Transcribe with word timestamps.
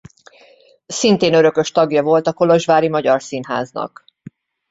Szintén 0.87 1.33
örökös 1.33 1.71
tagja 1.71 2.03
volt 2.03 2.27
a 2.27 2.33
kolozsvári 2.33 2.89
Magyar 2.89 3.23
Színháznak. 3.23 4.03